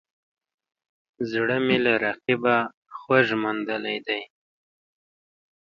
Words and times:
زړه 1.31 1.57
مې 1.65 1.77
له 1.85 1.93
رقیبه 2.05 2.57
خوږ 2.97 3.27
موندلی 3.41 3.97
دی 4.07 4.21